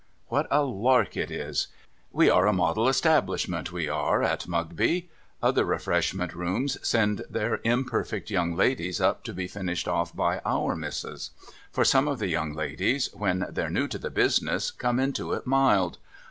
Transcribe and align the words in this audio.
What 0.29 0.47
a 0.49 0.63
lark 0.63 1.15
it 1.15 1.29
is! 1.29 1.67
We 2.11 2.27
are 2.27 2.45
the 2.47 2.53
Model 2.53 2.87
Establishment, 2.89 3.71
we 3.71 3.87
are, 3.87 4.23
at 4.23 4.39
2 4.39 4.45
G 4.47 4.49
450 4.49 4.85
MUGBY 4.89 5.01
JUNCTION 5.01 5.09
Mugby. 5.11 5.11
Other 5.43 5.63
Rcficshaicnt 5.63 6.33
Rooms 6.33 6.77
send 6.81 7.21
their 7.29 7.59
imperfect 7.63 8.31
young 8.31 8.55
ladies 8.55 8.99
up 8.99 9.23
to 9.25 9.33
be 9.35 9.47
finished 9.47 9.87
off" 9.87 10.15
by 10.15 10.41
Our 10.43 10.75
Missis. 10.75 11.29
For 11.71 11.85
some 11.85 12.07
of 12.07 12.17
the 12.17 12.29
young 12.29 12.51
ladies, 12.55 13.09
\vhen 13.09 13.53
they're 13.53 13.69
new 13.69 13.87
to 13.89 13.99
the 13.99 14.09
business, 14.09 14.71
come 14.71 14.99
into 14.99 15.33
it 15.33 15.45
mild 15.45 15.99